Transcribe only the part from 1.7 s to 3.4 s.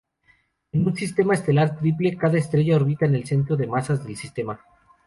triple, cada estrella orbita el